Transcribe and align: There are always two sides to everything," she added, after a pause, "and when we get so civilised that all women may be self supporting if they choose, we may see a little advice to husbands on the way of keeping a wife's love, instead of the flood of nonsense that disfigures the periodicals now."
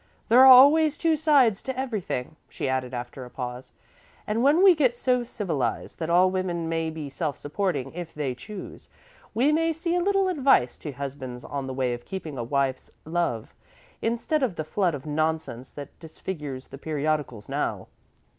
There 0.29 0.39
are 0.39 0.45
always 0.51 0.97
two 0.97 1.15
sides 1.15 1.61
to 1.61 1.77
everything," 1.77 2.35
she 2.49 2.67
added, 2.67 2.91
after 2.91 3.23
a 3.23 3.29
pause, 3.29 3.71
"and 4.25 4.41
when 4.41 4.63
we 4.63 4.73
get 4.73 4.97
so 4.97 5.23
civilised 5.23 5.99
that 5.99 6.09
all 6.09 6.31
women 6.31 6.67
may 6.67 6.89
be 6.89 7.07
self 7.07 7.37
supporting 7.37 7.93
if 7.93 8.11
they 8.11 8.33
choose, 8.33 8.89
we 9.35 9.51
may 9.51 9.71
see 9.71 9.93
a 9.95 10.01
little 10.01 10.27
advice 10.27 10.79
to 10.79 10.93
husbands 10.93 11.45
on 11.45 11.67
the 11.67 11.73
way 11.75 11.93
of 11.93 12.05
keeping 12.05 12.39
a 12.39 12.43
wife's 12.43 12.89
love, 13.05 13.53
instead 14.01 14.41
of 14.41 14.55
the 14.55 14.63
flood 14.63 14.95
of 14.95 15.05
nonsense 15.05 15.69
that 15.69 15.99
disfigures 15.99 16.69
the 16.69 16.79
periodicals 16.79 17.47
now." 17.47 17.87